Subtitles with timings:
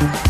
[0.00, 0.29] Thank you.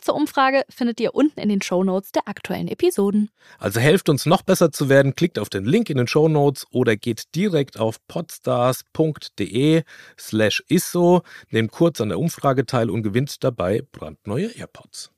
[0.00, 3.30] zur Umfrage findet ihr unten in den Show Notes der aktuellen Episoden.
[3.58, 6.66] Also helft uns noch besser zu werden, klickt auf den Link in den Show Notes
[6.70, 9.82] oder geht direkt auf podstars.de
[10.18, 15.10] slash isso, nehmt kurz an der Umfrage teil und gewinnt dabei brandneue AirPods.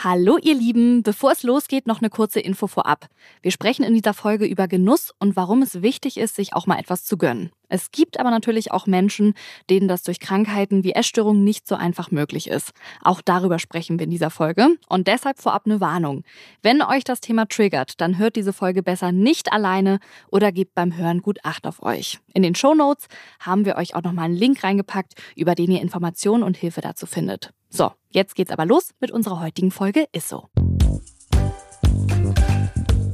[0.00, 3.08] Hallo ihr Lieben, bevor es losgeht, noch eine kurze Info vorab.
[3.42, 6.78] Wir sprechen in dieser Folge über Genuss und warum es wichtig ist, sich auch mal
[6.78, 7.50] etwas zu gönnen.
[7.68, 9.34] Es gibt aber natürlich auch Menschen,
[9.68, 12.70] denen das durch Krankheiten wie Essstörungen nicht so einfach möglich ist.
[13.02, 16.22] Auch darüber sprechen wir in dieser Folge und deshalb vorab eine Warnung.
[16.62, 19.98] Wenn euch das Thema triggert, dann hört diese Folge besser nicht alleine
[20.30, 22.20] oder gebt beim Hören gut Acht auf euch.
[22.34, 23.08] In den Show Notes
[23.40, 27.06] haben wir euch auch nochmal einen Link reingepackt, über den ihr Informationen und Hilfe dazu
[27.06, 27.52] findet.
[27.68, 30.48] So, jetzt geht's aber los mit unserer heutigen Folge Ist so.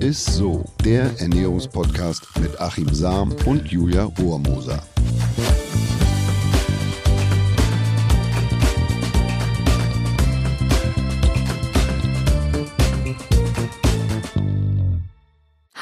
[0.00, 4.82] Ist so, der Ernährungspodcast mit Achim Sam und Julia Rohrmoser.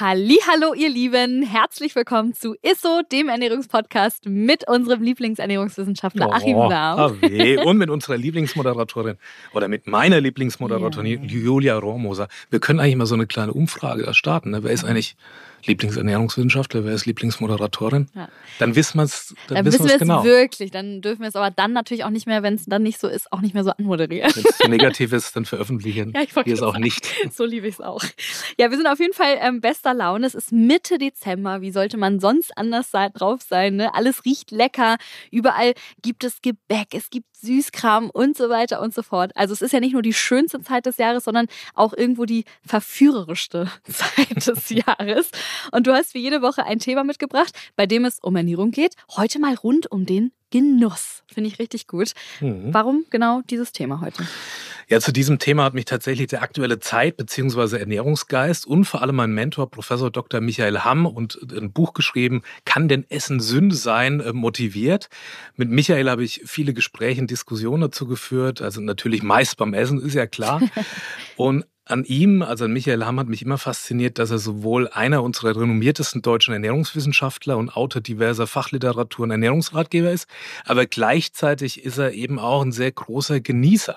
[0.04, 6.98] Hallo, ihr Lieben, herzlich willkommen zu ISSO, dem Ernährungspodcast mit unserem Lieblingsernährungswissenschaftler Oh, Achim Sam.
[6.98, 7.60] Ave.
[7.64, 9.16] Und mit unserer Lieblingsmoderatorin
[9.54, 11.20] oder mit meiner Lieblingsmoderatorin Ja.
[11.22, 12.26] Julia Rohrmoser.
[12.50, 14.50] Wir können eigentlich mal so eine kleine Umfrage da starten.
[14.50, 14.64] Ne?
[14.64, 15.14] Wer ist eigentlich
[15.66, 18.08] Lieblingsernährungswissenschaftler, wer ist Lieblingsmoderatorin?
[18.14, 18.28] Ja.
[18.58, 20.24] Dann wissen wir es dann Dann wissen wir es genau.
[20.24, 22.98] wirklich, dann dürfen wir es aber dann natürlich auch nicht mehr, wenn es dann nicht
[22.98, 24.32] so ist, auch nicht mehr so anmoderieren.
[24.34, 26.84] Wenn es negativ ist, dann veröffentlichen Ja, wir es auch sagen.
[26.84, 27.06] nicht.
[27.32, 28.02] So liebe ich es auch.
[28.58, 30.26] Ja, wir sind auf jeden Fall ähm, bester Laune.
[30.26, 31.60] Es ist Mitte Dezember.
[31.60, 33.76] Wie sollte man sonst anders sein, drauf sein?
[33.76, 33.94] Ne?
[33.94, 34.96] Alles riecht lecker.
[35.30, 39.32] Überall gibt es Gebäck, es gibt Süßkram und so weiter und so fort.
[39.34, 42.44] Also es ist ja nicht nur die schönste Zeit des Jahres, sondern auch irgendwo die
[42.64, 45.30] verführerischste Zeit des Jahres.
[45.72, 48.94] Und du hast wie jede Woche ein Thema mitgebracht, bei dem es um Ernährung geht.
[49.16, 51.24] Heute mal rund um den Genuss.
[51.26, 52.12] Finde ich richtig gut.
[52.40, 52.72] Mhm.
[52.72, 54.22] Warum genau dieses Thema heute?
[54.88, 57.78] Ja, zu diesem Thema hat mich tatsächlich der aktuelle Zeit- bzw.
[57.78, 60.42] Ernährungsgeist und vor allem mein Mentor, Professor Dr.
[60.42, 65.08] Michael Hamm, und ein Buch geschrieben, Kann denn Essen Sünde sein, äh, motiviert.
[65.56, 70.00] Mit Michael habe ich viele Gespräche und Diskussionen dazu geführt, also natürlich meist beim Essen,
[70.00, 70.60] ist ja klar.
[71.36, 75.22] und an ihm, also an Michael Hamm, hat mich immer fasziniert, dass er sowohl einer
[75.22, 80.28] unserer renommiertesten deutschen Ernährungswissenschaftler und Autor diverser Fachliteratur und Ernährungsratgeber ist,
[80.64, 83.96] aber gleichzeitig ist er eben auch ein sehr großer Genießer.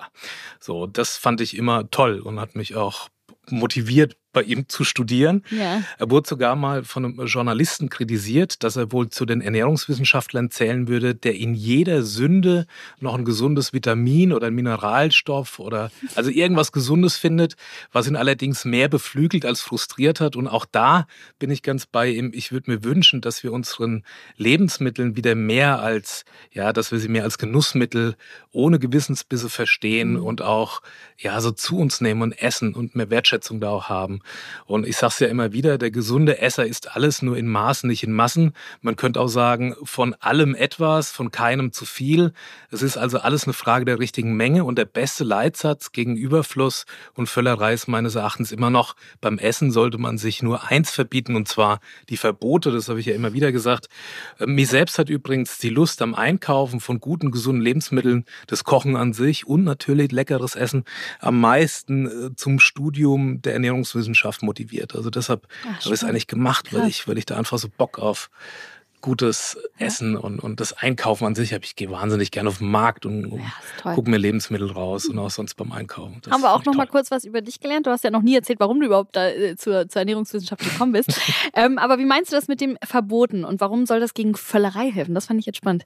[0.58, 3.08] So, das fand ich immer toll und hat mich auch
[3.48, 5.42] motiviert, bei ihm zu studieren.
[5.50, 5.82] Ja.
[5.96, 10.88] Er wurde sogar mal von einem Journalisten kritisiert, dass er wohl zu den Ernährungswissenschaftlern zählen
[10.88, 12.66] würde, der in jeder Sünde
[13.00, 17.56] noch ein gesundes Vitamin oder ein Mineralstoff oder also irgendwas Gesundes findet,
[17.92, 20.36] was ihn allerdings mehr beflügelt als frustriert hat.
[20.36, 21.06] Und auch da
[21.38, 22.32] bin ich ganz bei ihm.
[22.34, 24.04] Ich würde mir wünschen, dass wir unseren
[24.36, 28.16] Lebensmitteln wieder mehr als, ja, dass wir sie mehr als Genussmittel
[28.52, 30.22] ohne Gewissensbisse verstehen Mhm.
[30.22, 30.82] und auch,
[31.16, 34.20] ja, so zu uns nehmen und essen und mehr Wertschätzung da auch haben.
[34.66, 37.88] Und ich sage es ja immer wieder, der gesunde Esser ist alles nur in Maßen,
[37.88, 38.52] nicht in Massen.
[38.80, 42.32] Man könnte auch sagen, von allem etwas, von keinem zu viel.
[42.70, 46.86] Es ist also alles eine Frage der richtigen Menge und der beste Leitsatz gegen Überfluss
[47.14, 51.36] und Völlerei ist meines Erachtens immer noch, beim Essen sollte man sich nur eins verbieten
[51.36, 53.88] und zwar die Verbote, das habe ich ja immer wieder gesagt.
[54.38, 58.96] Äh, Mir selbst hat übrigens die Lust am Einkaufen von guten, gesunden Lebensmitteln, das Kochen
[58.96, 60.84] an sich und natürlich leckeres Essen
[61.20, 63.54] am meisten äh, zum Studium der
[64.16, 64.94] Ernährungswissenschaft motiviert.
[64.94, 67.98] Also deshalb habe ich es eigentlich gemacht, weil ich, weil ich da einfach so Bock
[67.98, 68.30] auf
[69.06, 71.64] gutes Essen und, und das Einkaufen an sich habe.
[71.64, 73.94] Ich gehe wahnsinnig gerne auf den Markt und, und Ja, toll.
[73.94, 76.18] gucke mir Lebensmittel raus und auch sonst beim Einkaufen.
[76.22, 76.90] Das Haben wir auch noch ich mal toll.
[77.02, 77.86] kurz was über dich gelernt.
[77.86, 80.90] Du hast ja noch nie erzählt, warum du überhaupt da, äh, zur, zur Ernährungswissenschaft gekommen
[80.90, 81.20] bist.
[81.54, 84.90] ähm, aber wie meinst du das mit dem Verboten und warum soll das gegen Völlerei
[84.90, 85.14] helfen?
[85.14, 85.84] Das fand ich jetzt spannend.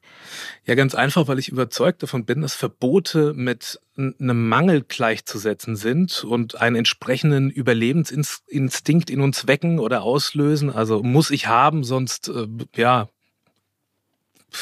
[0.65, 6.23] Ja, ganz einfach, weil ich überzeugt davon bin, dass Verbote mit einem Mangel gleichzusetzen sind
[6.23, 10.71] und einen entsprechenden Überlebensinstinkt in uns wecken oder auslösen.
[10.71, 13.09] Also muss ich haben, sonst äh, ja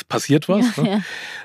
[0.08, 0.76] passiert was.
[0.78, 0.90] Ja, ne?
[0.90, 1.02] ja.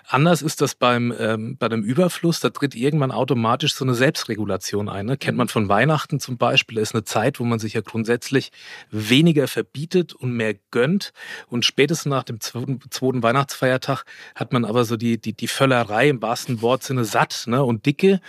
[0.08, 4.88] Anders ist das beim, ähm, bei dem Überfluss, da tritt irgendwann automatisch so eine Selbstregulation
[4.88, 5.06] ein.
[5.06, 5.16] Ne?
[5.16, 8.52] Kennt man von Weihnachten zum Beispiel, da ist eine Zeit, wo man sich ja grundsätzlich
[8.90, 11.12] weniger verbietet und mehr gönnt.
[11.48, 14.04] Und spätestens nach dem zweiten, zweiten Weihnachtsfeiertag
[14.34, 17.64] hat man aber so die, die, die Völlerei im wahrsten Wortsinne satt ne?
[17.64, 18.20] und dicke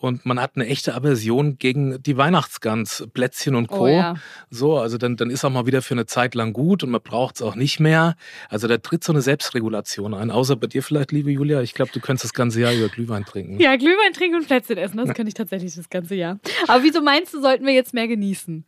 [0.00, 3.84] und man hat eine echte Aversion gegen die Weihnachtsgans, Plätzchen und Co.
[3.84, 4.14] Oh, ja.
[4.48, 7.02] So, also dann, dann ist auch mal wieder für eine Zeit lang gut und man
[7.02, 8.16] braucht es auch nicht mehr.
[8.48, 10.30] Also da tritt so eine Selbstregulation ein.
[10.30, 11.60] Außer bei dir vielleicht, liebe Julia.
[11.60, 13.60] Ich glaube, du könntest das ganze Jahr über Glühwein trinken.
[13.60, 16.38] Ja, Glühwein trinken und Plätzchen essen, das kann ich tatsächlich das ganze Jahr.
[16.66, 18.64] Aber wieso meinst du, sollten wir jetzt mehr genießen?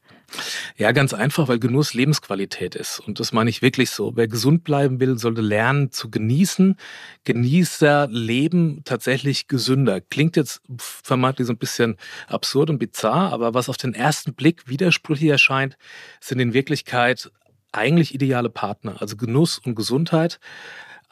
[0.76, 3.00] Ja, ganz einfach, weil Genuss Lebensqualität ist.
[3.00, 4.17] Und das meine ich wirklich so.
[4.17, 6.76] Wer gesund bleiben will, sollte lernen zu genießen.
[7.25, 10.00] Genießer leben tatsächlich gesünder.
[10.00, 11.96] Klingt jetzt vermeintlich so ein bisschen
[12.29, 15.76] absurd und bizarr, aber was auf den ersten Blick widersprüchlich erscheint,
[16.20, 17.31] sind in Wirklichkeit
[17.73, 19.00] eigentlich ideale Partner.
[19.00, 20.38] Also Genuss und Gesundheit.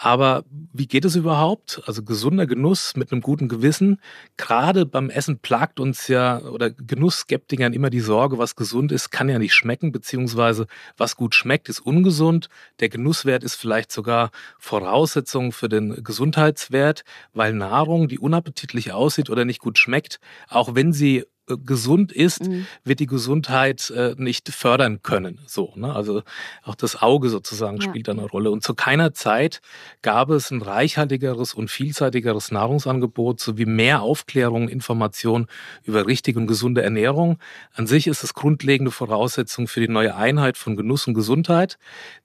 [0.02, 1.82] Aber wie geht es überhaupt?
[1.84, 4.00] Also gesunder Genuss mit einem guten Gewissen.
[4.38, 9.28] Gerade beim Essen plagt uns ja oder Genussskeptikern immer die Sorge, was gesund ist, kann
[9.28, 12.48] ja nicht schmecken, beziehungsweise was gut schmeckt, ist ungesund.
[12.80, 17.04] Der Genusswert ist vielleicht sogar Voraussetzung für den Gesundheitswert,
[17.34, 20.18] weil Nahrung, die unappetitlich aussieht oder nicht gut schmeckt,
[20.48, 21.26] auch wenn sie
[21.56, 22.66] gesund ist, mhm.
[22.84, 25.40] wird die Gesundheit äh, nicht fördern können.
[25.46, 25.94] So, ne?
[25.94, 26.22] Also
[26.62, 27.82] auch das Auge sozusagen ja.
[27.82, 28.50] spielt eine Rolle.
[28.50, 29.60] Und zu keiner Zeit
[30.02, 35.46] gab es ein reichhaltigeres und vielseitigeres Nahrungsangebot sowie mehr Aufklärung, Information
[35.82, 37.38] über richtige und gesunde Ernährung.
[37.74, 41.78] An sich ist es grundlegende Voraussetzung für die neue Einheit von Genuss und Gesundheit.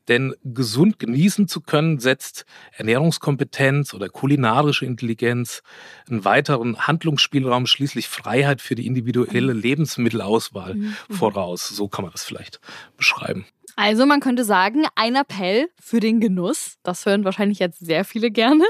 [0.08, 5.64] Denn gesund genießen zu können, setzt Ernährungskompetenz oder kulinarische Intelligenz,
[6.08, 8.86] einen weiteren Handlungsspielraum, schließlich Freiheit für die
[9.16, 9.62] individuelle mhm.
[9.62, 10.96] Lebensmittelauswahl mhm.
[11.10, 11.70] voraus.
[11.70, 12.60] So kann man das vielleicht
[12.98, 13.46] beschreiben.
[13.78, 16.78] Also man könnte sagen, ein Appell für den Genuss.
[16.84, 18.64] Das hören wahrscheinlich jetzt sehr viele gerne.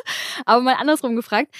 [0.45, 1.53] Aber mal andersrum gefragt,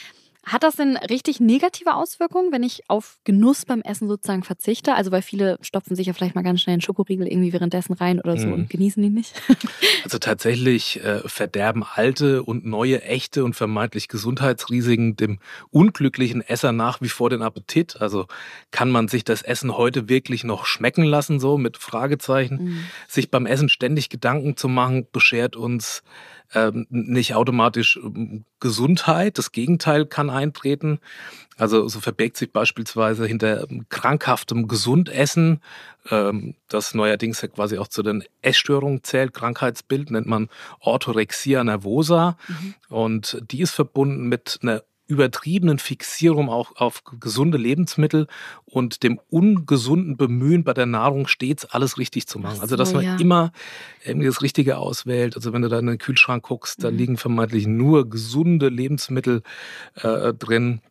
[0.46, 4.94] hat das denn richtig negative Auswirkungen, wenn ich auf Genuss beim Essen sozusagen verzichte?
[4.94, 8.20] Also weil viele stopfen sich ja vielleicht mal ganz schnell einen Schokoriegel irgendwie währenddessen rein
[8.20, 8.54] oder so mhm.
[8.54, 9.34] und genießen die nicht.
[10.04, 15.40] Also tatsächlich äh, verderben alte und neue, echte und vermeintlich Gesundheitsrisiken dem
[15.72, 18.00] unglücklichen Esser nach wie vor den Appetit.
[18.00, 18.28] Also
[18.70, 22.64] kann man sich das Essen heute wirklich noch schmecken lassen, so mit Fragezeichen.
[22.64, 22.86] Mhm.
[23.08, 26.04] Sich beim Essen ständig Gedanken zu machen, beschert uns
[26.54, 29.38] ähm, nicht automatisch ähm, Gesundheit.
[29.38, 31.00] Das Gegenteil kann eintreten.
[31.58, 35.62] Also so verbirgt sich beispielsweise hinter ähm, krankhaftem Gesundessen,
[36.10, 40.50] ähm, das neuerdings ja quasi auch zu den Essstörungen zählt, Krankheitsbild, nennt man
[40.80, 42.38] Orthorexia nervosa.
[42.48, 42.76] Mhm.
[42.90, 48.28] Und die ist verbunden mit einer übertriebenen Fixierung auch auf gesunde Lebensmittel
[48.66, 52.58] und dem ungesunden Bemühen bei der Nahrung stets alles richtig zu machen.
[52.58, 53.16] So, also dass man ja.
[53.18, 53.52] immer
[54.04, 55.36] irgendwie das Richtige auswählt.
[55.36, 56.98] Also wenn du da in den Kühlschrank guckst, da mhm.
[56.98, 59.44] liegen vermeintlich nur gesunde Lebensmittel
[59.96, 60.82] äh, drin.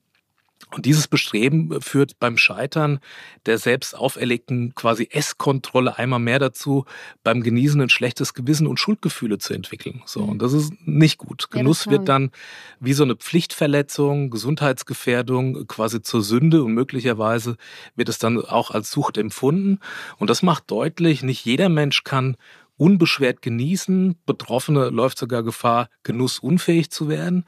[0.75, 2.99] Und dieses Bestreben führt beim Scheitern
[3.47, 6.85] der selbst auferlegten quasi Esskontrolle einmal mehr dazu,
[7.23, 10.03] beim Genießen ein schlechtes Gewissen und Schuldgefühle zu entwickeln.
[10.05, 10.31] So, mhm.
[10.31, 11.51] und das ist nicht gut.
[11.51, 12.33] Genuss ja, wird dann
[12.81, 17.57] wie so eine Pflichtverletzung, Gesundheitsgefährdung quasi zur Sünde und möglicherweise
[17.95, 19.79] wird es dann auch als Sucht empfunden.
[20.19, 22.37] Und das macht deutlich, nicht jeder Mensch kann
[22.77, 24.17] unbeschwert genießen.
[24.27, 27.45] Betroffene läuft sogar Gefahr, genussunfähig zu werden.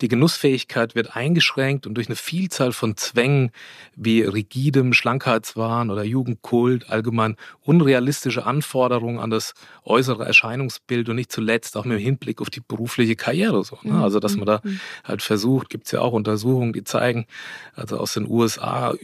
[0.00, 3.50] Die Genussfähigkeit wird eingeschränkt und durch eine Vielzahl von Zwängen
[3.94, 9.52] wie rigidem Schlankheitswahn oder Jugendkult, allgemein unrealistische Anforderungen an das
[9.84, 13.62] äußere Erscheinungsbild und nicht zuletzt auch mit Hinblick auf die berufliche Karriere.
[13.64, 14.02] So, ne?
[14.02, 14.80] Also dass man da mhm.
[15.04, 17.26] halt versucht, gibt es ja auch Untersuchungen, die zeigen,
[17.74, 18.94] also aus den USA,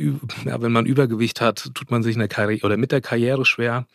[0.44, 3.44] ja, wenn man Übergewicht hat, tut man sich in der Karriere oder mit der Karriere
[3.44, 3.86] schwer.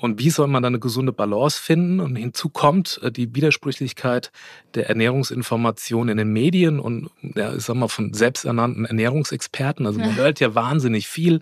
[0.00, 1.98] Und wie soll man da eine gesunde Balance finden?
[1.98, 4.30] Und hinzu kommt äh, die Widersprüchlichkeit
[4.74, 9.86] der Ernährungsinformation in den Medien und ja, ich sag mal von selbsternannten Ernährungsexperten.
[9.86, 10.16] Also man ja.
[10.16, 11.40] hört ja wahnsinnig viel,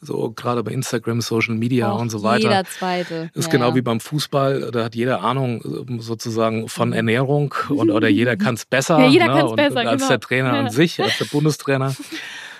[0.00, 2.42] so gerade bei Instagram, Social Media Auch und so weiter.
[2.42, 3.30] Jeder zweite.
[3.32, 6.94] Ist ja, genau wie beim Fußball, da hat jeder Ahnung äh, sozusagen von mhm.
[6.94, 8.98] Ernährung und, oder jeder kann es besser.
[8.98, 9.32] Ja, jeder ne?
[9.32, 10.08] kann es besser, als genau.
[10.08, 11.94] der Trainer an sich, als der Bundestrainer.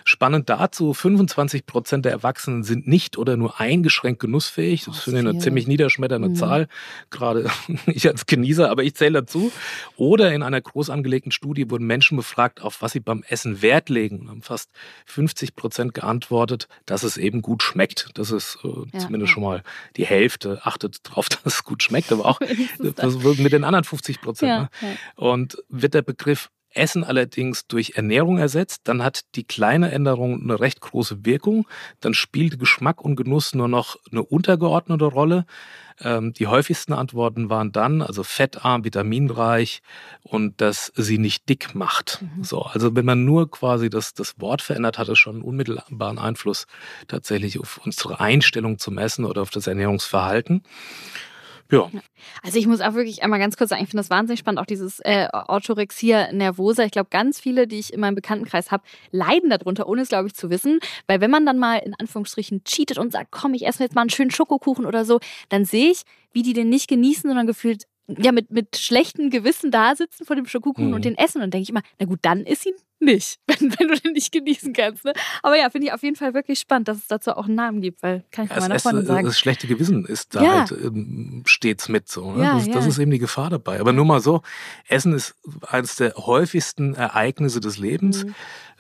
[0.07, 4.85] Spannend dazu, 25 Prozent der Erwachsenen sind nicht oder nur eingeschränkt genussfähig.
[4.85, 6.37] Das oh, finde ich eine ziemlich niederschmetternde mhm.
[6.37, 6.69] Zahl,
[7.09, 7.51] gerade
[7.87, 9.51] ich als Genießer, aber ich zähle dazu.
[9.97, 13.89] Oder in einer groß angelegten Studie wurden Menschen befragt, auf was sie beim Essen Wert
[13.89, 14.21] legen.
[14.21, 14.71] Und haben fast
[15.07, 18.11] 50 Prozent geantwortet, dass es eben gut schmeckt.
[18.15, 19.35] Das ist äh, ja, zumindest ja.
[19.35, 19.63] schon mal
[19.97, 20.61] die Hälfte.
[20.65, 22.41] Achtet darauf, dass es gut schmeckt, aber auch
[22.81, 24.51] mit den anderen 50 Prozent.
[24.51, 24.97] Ja, ne?
[25.17, 30.61] Und wird der Begriff Essen allerdings durch Ernährung ersetzt, dann hat die kleine Änderung eine
[30.61, 31.67] recht große Wirkung.
[32.01, 35.47] Dann spielt Geschmack und Genuss nur noch eine untergeordnete Rolle.
[36.01, 39.83] Ähm, die häufigsten Antworten waren dann, also fettarm, vitaminreich
[40.23, 42.23] und dass sie nicht dick macht.
[42.23, 42.45] Mhm.
[42.45, 46.19] So, also wenn man nur quasi das, das Wort verändert, hat es schon einen unmittelbaren
[46.19, 46.67] Einfluss
[47.07, 50.63] tatsächlich auf unsere Einstellung zum Essen oder auf das Ernährungsverhalten.
[51.75, 51.91] Ja.
[52.43, 54.67] Also ich muss auch wirklich einmal ganz kurz sagen, ich finde das wahnsinnig spannend, auch
[54.67, 56.85] dieses äh, Orthorexia nervosa.
[56.85, 60.29] Ich glaube, ganz viele, die ich in meinem Bekanntenkreis habe, leiden darunter, ohne es, glaube
[60.29, 60.81] ich, zu wissen.
[61.07, 64.03] Weil wenn man dann mal in Anführungsstrichen cheatet und sagt, komm, ich esse jetzt mal
[64.03, 66.03] einen schönen Schokokuchen oder so, dann sehe ich,
[66.33, 70.37] wie die den nicht genießen, sondern gefühlt ja mit, mit schlechtem Gewissen da sitzen vor
[70.37, 70.95] dem Schokokuchen mhm.
[70.95, 71.39] und den essen.
[71.39, 74.13] Und dann denke ich immer, na gut, dann isst ihn nicht, wenn, wenn du den
[74.13, 75.05] nicht genießen kannst.
[75.05, 75.13] Ne?
[75.43, 77.81] Aber ja, finde ich auf jeden Fall wirklich spannend, dass es dazu auch einen Namen
[77.81, 79.27] gibt, weil kann ich ja, meiner Freundin sagen.
[79.27, 80.59] Das schlechte Gewissen ist da ja.
[80.61, 82.33] halt ähm, stets mit so.
[82.33, 82.45] Ne?
[82.45, 83.81] Ja, das, das, ist eben die Gefahr dabei.
[83.81, 84.43] Aber nur mal so,
[84.89, 85.35] Essen ist
[85.67, 88.25] eines der häufigsten Ereignisse des Lebens.
[88.25, 88.35] Mhm.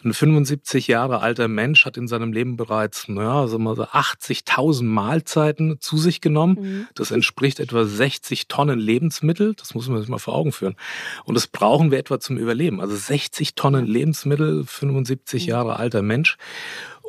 [0.04, 4.84] Ein 75 Jahre alter Mensch hat in seinem Leben bereits, naja, sagen wir so 80.000
[4.84, 6.58] Mahlzeiten zu sich genommen.
[6.60, 6.88] Mhm.
[6.94, 9.54] Das entspricht etwa 60 Tonnen Lebensmittel.
[9.54, 10.76] Das muss man sich mal vor Augen führen.
[11.24, 12.82] Und das brauchen wir etwa zum Überleben.
[12.82, 15.48] Also 60 Tonnen Lebensmittel, 75 mhm.
[15.48, 16.36] Jahre alter Mensch.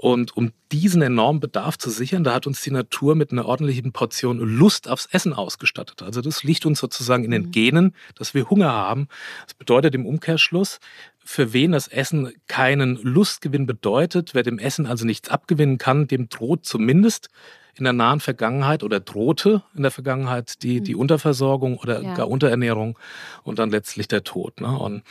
[0.06, 3.92] Und um diesen enormen Bedarf zu sichern, da hat uns die Natur mit einer ordentlichen
[3.92, 6.04] Portion Lust aufs Essen ausgestattet.
[6.04, 7.52] Also das liegt uns sozusagen in den mhm.
[7.52, 9.08] Genen, dass wir Hunger haben.
[9.46, 10.80] Das bedeutet im Umkehrschluss,
[11.24, 16.30] für wen das Essen keinen Lustgewinn bedeutet, wer dem Essen also nichts abgewinnen kann, dem
[16.30, 17.30] droht zumindest
[17.78, 21.02] in der nahen Vergangenheit oder drohte in der Vergangenheit die, die mhm.
[21.02, 22.14] Unterversorgung oder ja.
[22.14, 22.98] gar Unterernährung
[23.44, 24.62] und dann letztlich der Tod.
[24.62, 24.68] Ne?
[24.68, 25.04] Und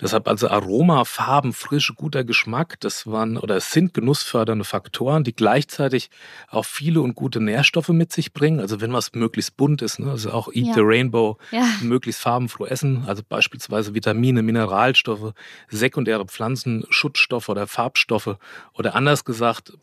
[0.00, 6.08] deshalb also Aroma, Farben, Frische, guter Geschmack, das waren oder sind genussfördernde Faktoren, die gleichzeitig
[6.48, 8.60] auch viele und gute Nährstoffe mit sich bringen.
[8.60, 10.10] Also wenn was möglichst bunt ist, ne?
[10.10, 10.74] also auch Eat ja.
[10.74, 11.66] the Rainbow, ja.
[11.82, 15.34] möglichst farbenfroh essen, also beispielsweise Vitamine, Mineralstoffe,
[15.68, 18.36] sekundäre Pflanzen, Schutzstoffe oder Farbstoffe
[18.72, 19.74] oder anders gesagt,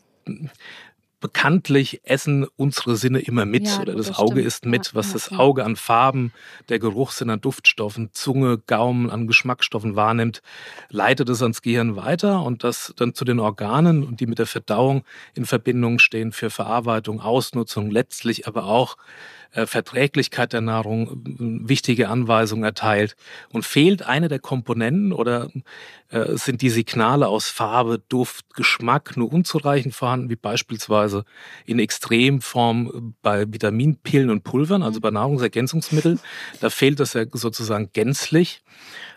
[1.24, 5.12] bekanntlich essen unsere Sinne immer mit ja, oder das, das Auge ist mit, was ja,
[5.14, 6.34] das Auge an Farben,
[6.68, 10.42] der Geruchssinn an Duftstoffen, Zunge, Gaumen an Geschmacksstoffen wahrnimmt,
[10.90, 14.44] leitet es ans Gehirn weiter und das dann zu den Organen und die mit der
[14.44, 15.02] Verdauung
[15.34, 18.98] in Verbindung stehen für Verarbeitung, Ausnutzung, letztlich aber auch
[19.54, 23.16] äh, Verträglichkeit der Nahrung wichtige Anweisungen erteilt.
[23.50, 25.48] Und fehlt eine der Komponenten oder
[26.10, 31.24] äh, sind die Signale aus Farbe, Duft, Geschmack nur unzureichend vorhanden, wie beispielsweise
[31.66, 36.20] in Extremform bei Vitaminpillen und Pulvern, also bei Nahrungsergänzungsmitteln.
[36.60, 38.62] Da fehlt das ja sozusagen gänzlich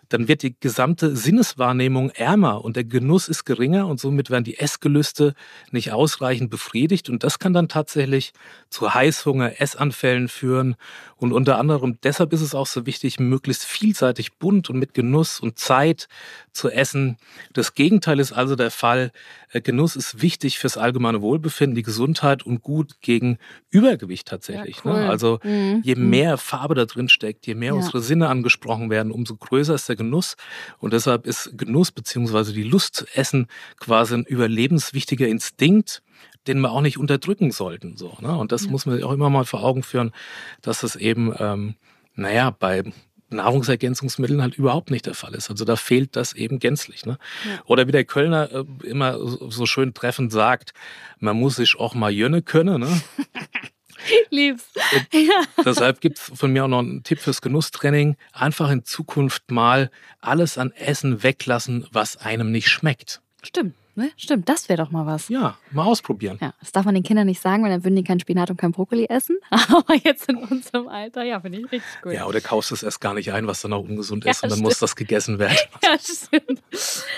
[0.09, 4.57] dann wird die gesamte Sinneswahrnehmung ärmer und der Genuss ist geringer und somit werden die
[4.59, 5.33] Essgelüste
[5.71, 8.33] nicht ausreichend befriedigt und das kann dann tatsächlich
[8.69, 10.75] zu Heißhunger, Essanfällen führen
[11.17, 15.39] und unter anderem deshalb ist es auch so wichtig, möglichst vielseitig bunt und mit Genuss
[15.39, 16.07] und Zeit
[16.51, 17.17] zu essen.
[17.53, 19.11] Das Gegenteil ist also der Fall.
[19.51, 23.37] Äh, Genuss ist wichtig fürs allgemeine Wohlbefinden, die Gesundheit und gut gegen
[23.69, 24.81] Übergewicht tatsächlich.
[24.83, 24.99] Ja, ne?
[24.99, 25.09] cool.
[25.09, 25.81] Also mhm.
[25.83, 26.09] je mhm.
[26.09, 27.73] mehr Farbe da drin steckt, je mehr ja.
[27.73, 30.35] unsere Sinne angesprochen werden, umso größer ist der Genuss.
[30.79, 33.47] Und deshalb ist Genuss beziehungsweise die Lust zu essen
[33.79, 36.01] quasi ein überlebenswichtiger Instinkt
[36.47, 37.97] den wir auch nicht unterdrücken sollten.
[37.97, 38.37] So, ne?
[38.37, 38.71] Und das ja.
[38.71, 40.13] muss man sich auch immer mal vor Augen führen,
[40.61, 41.75] dass das eben, ähm,
[42.15, 42.83] naja, bei
[43.29, 45.49] Nahrungsergänzungsmitteln halt überhaupt nicht der Fall ist.
[45.49, 47.05] Also da fehlt das eben gänzlich.
[47.05, 47.17] Ne?
[47.45, 47.61] Ja.
[47.65, 50.73] Oder wie der Kölner äh, immer so schön treffend sagt,
[51.19, 52.81] man muss sich auch mal jönne können.
[52.81, 53.01] Ne?
[54.29, 54.65] Lieb's.
[55.11, 55.63] Ja.
[55.63, 58.15] Deshalb gibt es von mir auch noch einen Tipp fürs Genusstraining.
[58.33, 59.89] Einfach in Zukunft mal
[60.21, 63.21] alles an Essen weglassen, was einem nicht schmeckt.
[63.43, 63.75] Stimmt.
[63.97, 64.11] Ne?
[64.15, 65.27] Stimmt, das wäre doch mal was.
[65.27, 66.37] Ja, mal ausprobieren.
[66.39, 68.57] Ja, das darf man den Kindern nicht sagen, weil dann würden die kein Spinat und
[68.57, 69.39] kein Brokkoli essen.
[69.49, 72.13] Aber jetzt in unserem Alter, ja, finde ich richtig gut.
[72.13, 74.51] Ja, oder kaufst es erst gar nicht ein, was dann auch ungesund ist ja, und
[74.51, 74.63] dann stimmt.
[74.65, 75.57] muss das gegessen werden.
[75.83, 76.61] Ja, stimmt.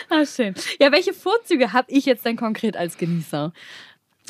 [0.09, 0.53] Ah, schön.
[0.79, 3.51] Ja, welche Vorzüge habe ich jetzt denn konkret als Genießer?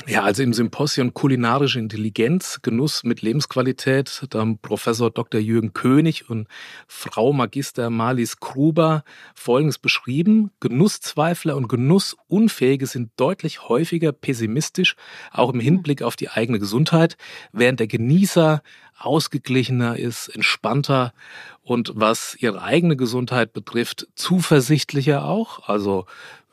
[0.08, 5.39] Ja, also im Symposium Kulinarische Intelligenz, Genuss mit Lebensqualität, da haben Professor Dr.
[5.39, 6.48] Jürgen König und
[6.88, 9.03] Frau Magister Marlies Gruber
[9.36, 10.51] Folgendes beschrieben.
[10.60, 14.96] Genusszweifler und Genussunfähige sind deutlich häufiger pessimistisch,
[15.32, 17.18] auch im Hinblick auf die eigene Gesundheit,
[17.51, 18.63] während der Genießer
[18.98, 21.13] ausgeglichener ist, entspannter
[21.62, 25.70] und was ihre eigene Gesundheit betrifft, zuversichtlicher auch.
[25.70, 26.06] Also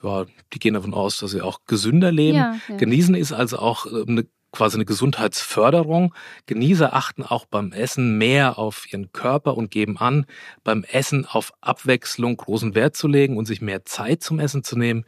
[0.02, 2.38] ja, die gehen davon aus, dass sie auch gesünder leben.
[2.38, 2.76] Ja, ja.
[2.76, 4.26] Genießen ist also auch eine
[4.56, 6.14] quasi eine Gesundheitsförderung.
[6.46, 10.24] Genießer achten auch beim Essen mehr auf ihren Körper und geben an,
[10.64, 14.78] beim Essen auf Abwechslung großen Wert zu legen und sich mehr Zeit zum Essen zu
[14.78, 15.04] nehmen.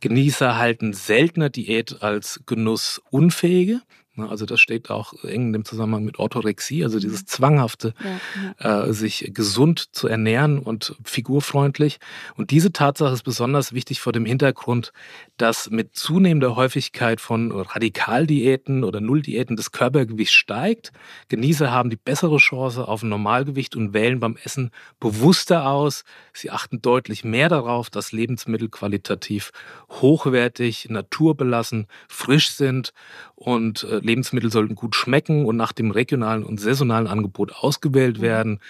[0.00, 3.80] Genießer halten seltener Diät als Genussunfähige.
[4.14, 8.12] Ne, also das steht auch eng in dem Zusammenhang mit Orthorexie, also dieses zwanghafte, ja,
[8.58, 11.98] Äh, sich gesund zu ernähren und figurfreundlich.
[12.36, 14.92] Und diese Tatsache ist besonders wichtig vor dem Hintergrund,
[15.38, 20.92] dass mit zunehmender Häufigkeit von Radikaldiäten oder Nulldiäten das Körpergewicht steigt.
[21.28, 26.04] Genießer haben die bessere Chance auf ein Normalgewicht und wählen beim Essen bewusster aus.
[26.32, 29.52] Sie achten deutlich mehr darauf, dass Lebensmittel qualitativ
[29.90, 32.92] hochwertig, naturbelassen, frisch sind
[33.34, 38.22] und äh, Lebensmittel sollten gut schmecken und nach dem regionalen und saisonalen Angebot ausgewählt mhm.
[38.22, 38.60] werden.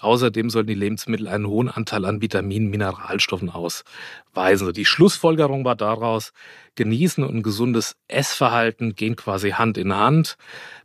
[0.00, 4.72] Außerdem sollten die Lebensmittel einen hohen Anteil an Vitaminen, Mineralstoffen ausweisen.
[4.72, 6.32] Die Schlussfolgerung war daraus,
[6.78, 10.36] Genießen und gesundes Essverhalten gehen quasi Hand in Hand.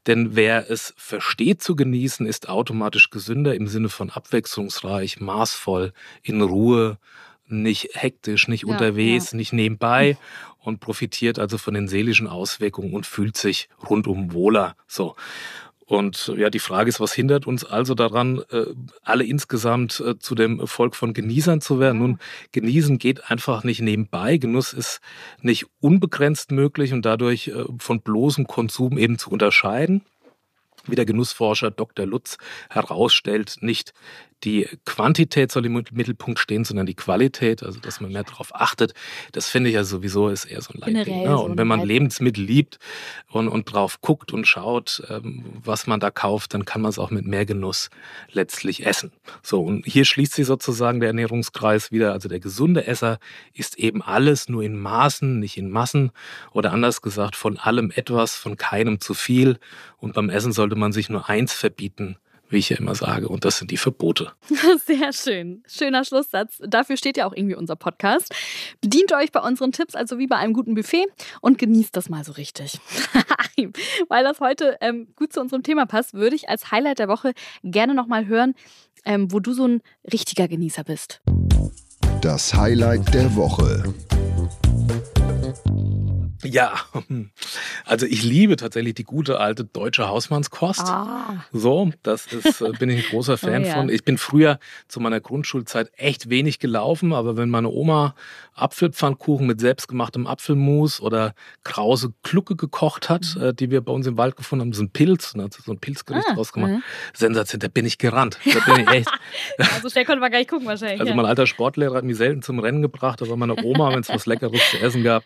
[0.07, 5.93] Denn wer es versteht zu genießen, ist automatisch gesünder im Sinne von abwechslungsreich, maßvoll,
[6.23, 6.97] in Ruhe,
[7.61, 9.37] nicht hektisch, nicht ja, unterwegs, ja.
[9.37, 10.17] nicht nebenbei
[10.59, 14.75] und profitiert also von den seelischen Auswirkungen und fühlt sich rundum wohler.
[14.87, 15.15] So.
[15.85, 18.65] Und ja, die Frage ist, was hindert uns also daran, äh,
[19.03, 21.99] alle insgesamt äh, zu dem Volk von Genießern zu werden?
[21.99, 22.19] Nun,
[22.53, 24.37] genießen geht einfach nicht nebenbei.
[24.37, 25.01] Genuss ist
[25.41, 30.03] nicht unbegrenzt möglich und dadurch äh, von bloßem Konsum eben zu unterscheiden
[30.85, 32.05] wie der Genussforscher Dr.
[32.05, 32.37] Lutz
[32.69, 33.93] herausstellt, nicht
[34.43, 38.93] die Quantität soll im Mittelpunkt stehen, sondern die Qualität, also dass man mehr darauf achtet.
[39.31, 41.23] Das finde ich ja sowieso ist eher so ein Leitding.
[41.23, 41.37] Ne?
[41.37, 42.79] Und wenn man Lebensmittel liebt
[43.31, 46.99] und, und drauf guckt und schaut, ähm, was man da kauft, dann kann man es
[46.99, 47.89] auch mit mehr Genuss
[48.31, 49.11] letztlich essen.
[49.41, 52.11] So, und hier schließt sich sozusagen der Ernährungskreis wieder.
[52.11, 53.19] Also der gesunde Esser
[53.53, 56.11] ist eben alles nur in Maßen, nicht in Massen.
[56.51, 59.59] Oder anders gesagt, von allem etwas, von keinem zu viel.
[59.97, 62.17] Und beim Essen sollte man sich nur eins verbieten,
[62.53, 63.27] wie ich ja immer sage.
[63.27, 64.31] Und das sind die Verbote.
[64.85, 65.63] Sehr schön.
[65.67, 66.61] Schöner Schlusssatz.
[66.65, 68.33] Dafür steht ja auch irgendwie unser Podcast.
[68.79, 71.05] Bedient euch bei unseren Tipps also wie bei einem guten Buffet
[71.41, 72.79] und genießt das mal so richtig.
[74.07, 77.33] Weil das heute ähm, gut zu unserem Thema passt, würde ich als Highlight der Woche
[77.63, 78.53] gerne nochmal hören,
[79.05, 79.81] ähm, wo du so ein
[80.11, 81.21] richtiger Genießer bist.
[82.21, 83.83] Das Highlight der Woche.
[86.43, 86.73] Ja,
[87.85, 90.81] also ich liebe tatsächlich die gute alte deutsche Hausmannskost.
[90.81, 91.45] Ah.
[91.51, 93.73] So, das ist, äh, bin ich ein großer Fan oh, ja.
[93.75, 93.89] von.
[93.89, 98.15] Ich bin früher zu meiner Grundschulzeit echt wenig gelaufen, aber wenn meine Oma
[98.55, 103.41] Apfelpfannkuchen mit selbstgemachtem Apfelmus oder krause Klucke gekocht hat, mhm.
[103.41, 105.79] äh, die wir bei uns im Wald gefunden haben, so ein Pilz, ne, so ein
[105.79, 106.71] Pilzgericht ah, draus gemacht.
[106.71, 106.83] Mhm.
[107.13, 108.37] Sensation, da bin ich gerannt.
[108.45, 109.09] Da bin ich echt.
[109.57, 111.01] also schnell konnte man gar nicht gucken wahrscheinlich.
[111.01, 114.09] Also mein alter Sportlehrer hat mich selten zum Rennen gebracht, aber meine Oma, wenn es
[114.09, 115.23] was Leckeres zu essen gab,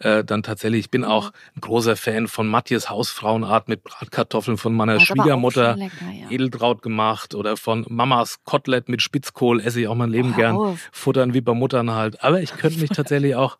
[0.00, 0.86] äh, dann tatsächlich tatsächlich.
[0.86, 1.08] Ich bin mhm.
[1.08, 6.30] auch ein großer Fan von Matthias Hausfrauenart mit Bratkartoffeln von meiner Schwiegermutter lecker, ja.
[6.30, 10.56] Edeltraut gemacht oder von Mamas Kotelett mit Spitzkohl esse ich auch mein Leben oh, gern.
[10.56, 10.88] Auf.
[10.92, 12.22] Futtern wie bei Muttern halt.
[12.22, 13.58] Aber ich könnte mich tatsächlich auch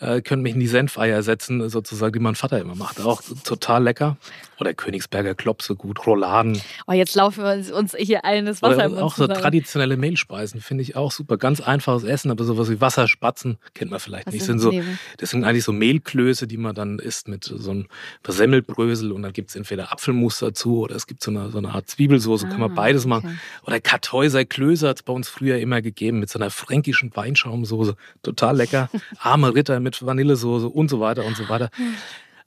[0.00, 3.00] äh, können mich in die Senfeier setzen, sozusagen, die mein Vater immer macht.
[3.00, 4.16] Auch total lecker.
[4.60, 6.60] Oder Königsberger Klopse gut, Rouladen.
[6.86, 10.82] Oh, jetzt laufen wir uns hier allen das Wasser Oder Auch so traditionelle Mehlspeisen finde
[10.82, 11.38] ich auch super.
[11.38, 14.44] Ganz einfaches Essen, aber sowas wie Wasserspatzen kennt man vielleicht Was nicht.
[14.44, 14.72] Sind so,
[15.18, 17.86] das sind eigentlich so Mehlklöße, die man dann isst mit so einem
[18.22, 21.70] Versemmelbrösel und dann gibt es entweder Apfelmus dazu oder es gibt so eine, so eine
[21.70, 23.08] Art Zwiebelsoße, ah, kann man ah, beides okay.
[23.08, 23.40] machen.
[23.66, 27.96] Oder Kartäuser Klöße hat es bei uns früher immer gegeben mit so einer fränkischen Weinschaumsoße.
[28.22, 28.90] Total lecker.
[29.18, 31.70] Arme Ritter mit mit Vanillesoße und so weiter und so weiter.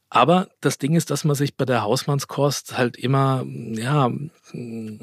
[0.09, 4.09] Aber das Ding ist, dass man sich bei der Hausmannskost halt immer, ja,
[4.53, 4.99] ein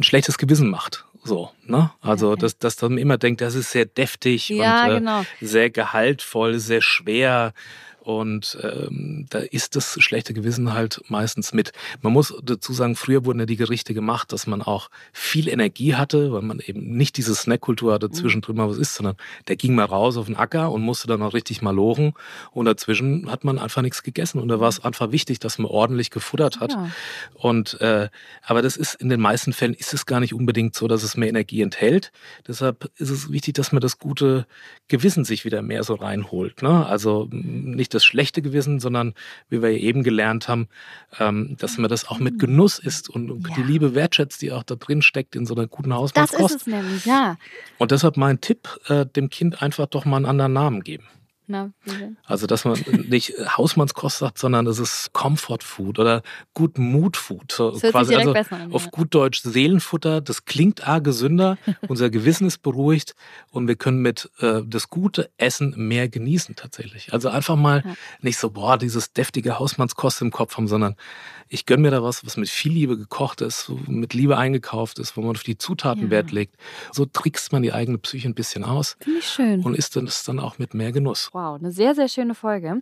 [0.00, 1.04] schlechtes Gewissen macht.
[1.24, 1.90] So, ne?
[2.00, 2.40] Also, okay.
[2.40, 5.24] dass, dass man immer denkt, das ist sehr deftig ja, und äh, genau.
[5.40, 7.52] sehr gehaltvoll, sehr schwer.
[8.04, 11.72] Und ähm, da ist das schlechte Gewissen halt meistens mit.
[12.02, 15.94] Man muss dazu sagen, früher wurden ja die Gerichte gemacht, dass man auch viel Energie
[15.94, 18.12] hatte, weil man eben nicht diese Snackkultur hatte, mhm.
[18.12, 19.16] zwischendrin mal was isst, sondern
[19.48, 22.12] der ging mal raus auf den Acker und musste dann auch richtig mal lochen.
[22.52, 24.38] Und dazwischen hat man einfach nichts gegessen.
[24.38, 24.88] Und da war es mhm.
[24.88, 26.72] einfach wichtig, dass man ordentlich gefuttert hat.
[26.72, 26.90] Ja.
[27.32, 28.10] Und äh,
[28.42, 31.16] aber das ist in den meisten Fällen ist es gar nicht unbedingt so, dass es
[31.16, 32.12] mehr Energie enthält.
[32.46, 34.46] Deshalb ist es wichtig, dass man das gute
[34.88, 36.60] Gewissen sich wieder mehr so reinholt.
[36.60, 36.84] Ne?
[36.84, 39.14] Also nicht das schlechte Gewissen, sondern
[39.48, 40.68] wie wir eben gelernt haben,
[41.18, 43.54] ähm, dass man das auch mit Genuss isst und ja.
[43.56, 46.42] die Liebe wertschätzt, die auch da drin steckt in so einer guten Hausmannskost.
[46.42, 47.36] Das ist es nämlich, ja.
[47.78, 51.04] Und deshalb mein Tipp, äh, dem Kind einfach doch mal einen anderen Namen geben.
[51.46, 51.72] Na,
[52.24, 56.22] also, dass man nicht Hausmannskost sagt, sondern es ist Comfort Food oder
[56.54, 57.52] Good Mood Food.
[57.52, 60.22] So quasi also an, auf gut Deutsch Seelenfutter.
[60.22, 61.58] Das klingt a gesünder.
[61.88, 63.14] Unser Gewissen ist beruhigt
[63.50, 67.12] und wir können mit äh, das gute Essen mehr genießen tatsächlich.
[67.12, 67.94] Also einfach mal ja.
[68.22, 70.96] nicht so, boah, dieses deftige Hausmannskost im Kopf haben, sondern
[71.48, 75.16] ich gönne mir da was, was mit viel Liebe gekocht ist, mit Liebe eingekauft ist,
[75.16, 76.10] wo man auf die Zutaten ja.
[76.10, 76.56] Wert legt.
[76.90, 78.96] So trickst man die eigene Psyche ein bisschen aus.
[79.00, 79.62] Finde ich schön.
[79.62, 81.30] Und isst das dann auch mit mehr Genuss.
[81.34, 82.80] Wow, eine sehr, sehr schöne Folge.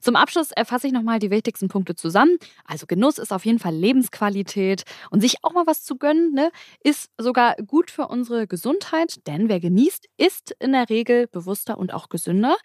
[0.00, 2.36] Zum Abschluss erfasse ich nochmal die wichtigsten Punkte zusammen.
[2.64, 6.50] Also Genuss ist auf jeden Fall Lebensqualität und sich auch mal was zu gönnen, ne,
[6.82, 11.94] ist sogar gut für unsere Gesundheit, denn wer genießt, ist in der Regel bewusster und
[11.94, 12.56] auch gesünder.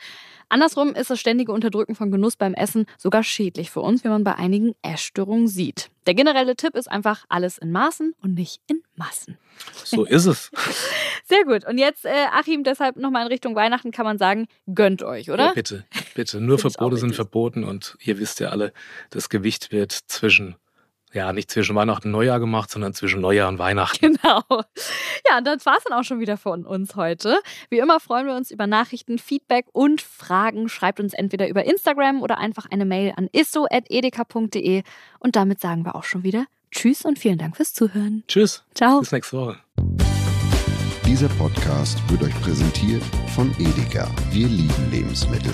[0.49, 4.23] Andersrum ist das ständige Unterdrücken von Genuss beim Essen sogar schädlich für uns, wie man
[4.23, 5.91] bei einigen Essstörungen sieht.
[6.07, 9.37] Der generelle Tipp ist einfach alles in Maßen und nicht in Massen.
[9.83, 10.49] So ist es.
[11.25, 11.67] Sehr gut.
[11.67, 15.47] Und jetzt, äh, Achim, deshalb nochmal in Richtung Weihnachten kann man sagen, gönnt euch, oder?
[15.47, 15.83] Ja, bitte,
[16.15, 16.39] bitte.
[16.39, 18.71] Nur Verbote sind verboten und ihr wisst ja alle,
[19.09, 20.55] das Gewicht wird zwischen
[21.17, 24.17] ja, nicht zwischen Weihnachten und Neujahr gemacht, sondern zwischen Neujahr und Weihnachten.
[24.17, 24.43] Genau.
[25.27, 27.39] Ja, und das war es dann auch schon wieder von uns heute.
[27.69, 30.69] Wie immer freuen wir uns über Nachrichten, Feedback und Fragen.
[30.69, 34.83] Schreibt uns entweder über Instagram oder einfach eine Mail an isso.edeka.de.
[35.19, 38.23] Und damit sagen wir auch schon wieder Tschüss und vielen Dank fürs Zuhören.
[38.27, 38.63] Tschüss.
[38.75, 38.99] Ciao.
[38.99, 39.57] Bis nächste Woche.
[41.05, 43.03] Dieser Podcast wird euch präsentiert
[43.33, 44.09] von Edeka.
[44.31, 45.53] Wir lieben Lebensmittel.